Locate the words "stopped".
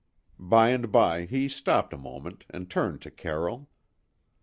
1.47-1.93